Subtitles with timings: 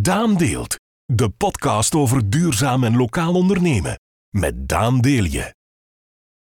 [0.00, 4.00] Daan Deelt, de podcast over duurzaam en lokaal ondernemen.
[4.30, 5.54] Met Daan Deelje.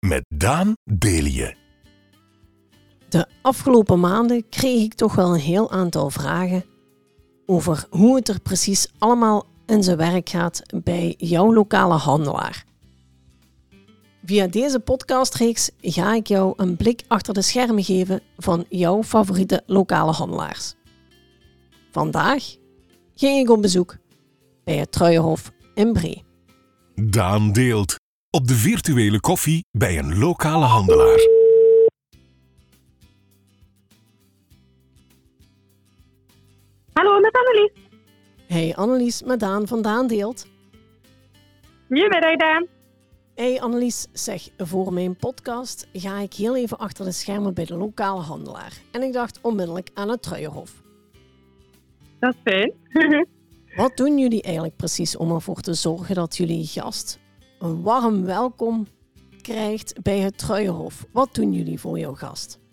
[0.06, 1.56] Met Daan Deelje.
[3.08, 6.64] De afgelopen maanden kreeg ik toch wel een heel aantal vragen
[7.46, 12.64] over hoe het er precies allemaal in zijn werk gaat bij jouw lokale handelaar.
[14.24, 19.62] Via deze podcastreeks ga ik jou een blik achter de schermen geven van jouw favoriete
[19.66, 20.74] lokale handelaars.
[21.90, 22.64] Vandaag
[23.16, 23.96] ging ik op bezoek
[24.64, 26.24] bij het Truienhof in Bree.
[26.94, 27.94] Daan Deelt.
[28.30, 31.18] Op de virtuele koffie bij een lokale handelaar.
[36.92, 37.70] Hallo, met Annelies.
[38.46, 40.46] Hey Annelies, met Daan van Daan Deelt.
[41.86, 42.66] Goedemiddag, Daan.
[43.34, 47.76] Hey Annelies, zeg, voor mijn podcast ga ik heel even achter de schermen bij de
[47.76, 48.72] lokale handelaar.
[48.92, 50.84] En ik dacht onmiddellijk aan het Truienhof.
[52.18, 52.72] Dat is fijn.
[53.76, 57.20] Wat doen jullie eigenlijk precies om ervoor te zorgen dat jullie gast
[57.58, 58.86] een warm welkom
[59.42, 61.06] krijgt bij het Truienhof?
[61.12, 62.64] Wat doen jullie voor jouw gast?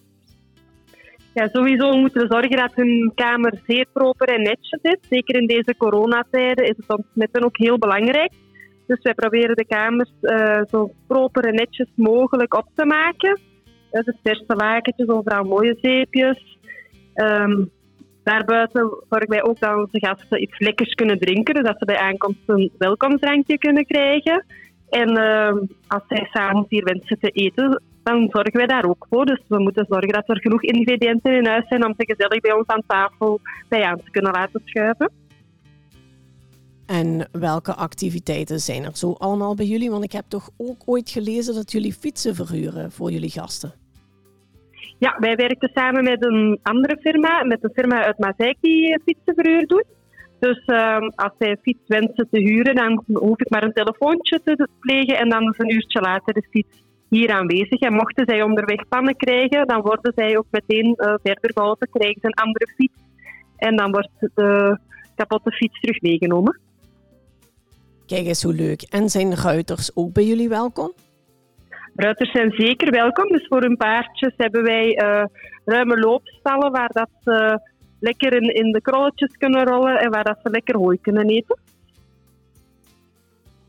[1.33, 4.97] ja, sowieso moeten we zorgen dat hun kamer zeer proper en netjes is.
[5.09, 8.31] Zeker in deze coronatijden is het ontsmetten ook heel belangrijk.
[8.87, 13.39] Dus wij proberen de kamers eh, zo proper en netjes mogelijk op te maken.
[13.91, 16.57] Uh, dus verse lakentjes, overal mooie zeepjes.
[17.13, 17.65] Ehm,
[18.23, 21.53] daarbuiten zorgen wij ook dat onze gasten iets lekkers kunnen drinken.
[21.53, 24.45] Dus dat ze bij aankomst een welkomstdrankje kunnen krijgen.
[24.89, 25.57] En ehm,
[25.87, 29.25] als zij s'avonds hier wensen te eten, dan zorgen wij daar ook voor.
[29.25, 32.53] Dus we moeten zorgen dat er genoeg ingrediënten in huis zijn om ze gezellig bij
[32.53, 35.11] ons aan tafel bij aan te kunnen laten schuiven.
[36.85, 39.91] En welke activiteiten zijn er zo allemaal bij jullie?
[39.91, 43.73] Want ik heb toch ook ooit gelezen dat jullie fietsen verhuren voor jullie gasten.
[45.05, 49.67] Ja, wij werken samen met een andere firma, met een firma uit Mazeik die fietsenverhuur
[49.67, 49.85] doet.
[50.39, 54.67] Dus ehm, als zij fiets wensen te huren, dan hoef ik maar een telefoontje te
[54.79, 57.79] plegen en dan is een uurtje later de fiets hier aanwezig.
[57.79, 62.21] En mochten zij onderweg pannen krijgen, dan worden zij ook meteen uh, verder geholpen, krijgen
[62.21, 63.01] ze een andere fiets
[63.57, 64.77] en dan wordt de
[65.15, 66.59] kapotte fiets terug meegenomen.
[68.05, 68.81] Kijk eens hoe leuk.
[68.81, 70.91] En zijn ruiters ook bij jullie welkom?
[71.95, 73.27] Ruiters zijn zeker welkom.
[73.27, 75.23] Dus voor hun paardjes hebben wij uh,
[75.65, 77.59] ruime loopstallen waar dat ze
[77.99, 81.57] lekker in, in de krolletjes kunnen rollen en waar dat ze lekker hooi kunnen eten.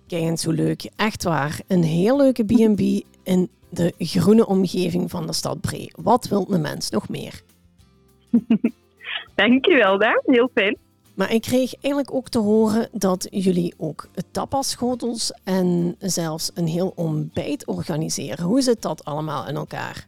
[0.07, 0.91] Kijk eens hoe leuk.
[0.97, 1.61] Echt waar.
[1.69, 2.81] Een heel leuke B&B
[3.25, 5.91] in de groene omgeving van de stad Bree.
[6.03, 7.43] Wat wil de mens nog meer?
[9.35, 10.23] Dankjewel, Daan.
[10.25, 10.79] Heel fijn.
[11.15, 16.93] Maar ik kreeg eigenlijk ook te horen dat jullie ook tapasschotels en zelfs een heel
[16.97, 18.45] ontbijt organiseren.
[18.45, 20.07] Hoe zit dat allemaal in elkaar?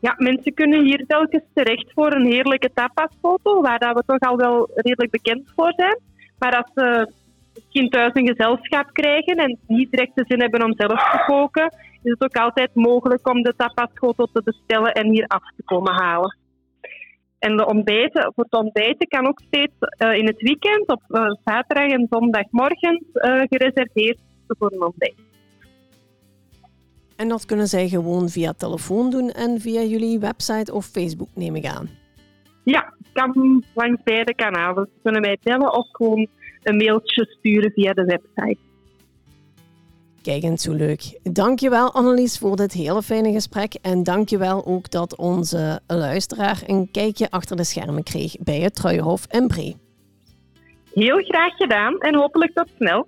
[0.00, 4.36] Ja, mensen kunnen hier telkens terecht voor een heerlijke tapasfoto, waar dat we toch al
[4.36, 5.98] wel redelijk bekend voor zijn.
[6.38, 7.12] Maar als ze
[7.54, 11.74] misschien thuis een gezelschap krijgen en niet direct de zin hebben om zelf te koken,
[12.02, 15.92] is het ook altijd mogelijk om de tapasfoto te bestellen en hier af te komen
[15.92, 16.36] halen.
[17.42, 21.24] En de ontbijten, voor het ontbijten kan ook steeds uh, in het weekend, op uh,
[21.44, 25.14] zaterdag en zondagmorgen, uh, gereserveerd voor een ontbijt.
[27.16, 31.56] En dat kunnen zij gewoon via telefoon doen en via jullie website of Facebook, neem
[31.56, 31.88] ik aan.
[32.64, 34.88] Ja, kan langs beide kanalen.
[34.94, 36.26] Ze kunnen mij bellen of gewoon
[36.62, 38.58] een mailtje sturen via de website.
[40.22, 41.18] Kijk eens hoe leuk.
[41.22, 43.74] Dankjewel Annelies voor dit hele fijne gesprek.
[43.74, 49.26] En dankjewel ook dat onze luisteraar een kijkje achter de schermen kreeg bij het Truienhof
[49.30, 49.76] in Bree.
[50.92, 53.06] Heel graag gedaan en hopelijk tot snel.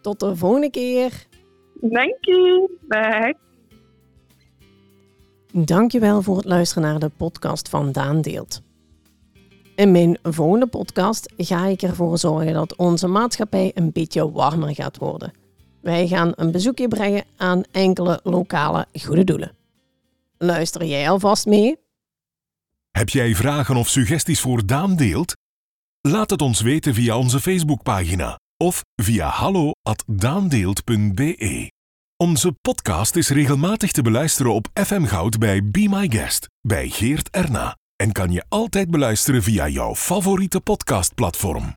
[0.00, 1.26] Tot de volgende keer.
[1.80, 2.68] Dank u.
[2.80, 3.36] Bye.
[5.52, 8.62] Dankjewel voor het luisteren naar de podcast van Daan Deelt.
[9.74, 14.98] In mijn volgende podcast ga ik ervoor zorgen dat onze maatschappij een beetje warmer gaat
[14.98, 15.41] worden.
[15.82, 19.52] Wij gaan een bezoekje brengen aan enkele lokale goede doelen.
[20.38, 21.76] Luister jij alvast mee?
[22.90, 25.36] Heb jij vragen of suggesties voor Daan Deelt?
[26.00, 31.70] Laat het ons weten via onze Facebookpagina of via hallo@daandeelt.be.
[32.16, 37.30] Onze podcast is regelmatig te beluisteren op FM Goud bij Be My Guest bij Geert
[37.30, 41.72] Erna en kan je altijd beluisteren via jouw favoriete podcastplatform.